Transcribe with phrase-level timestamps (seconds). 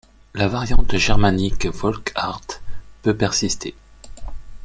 [0.33, 2.63] La variante germanique Volkhardt
[3.03, 3.75] peut persister.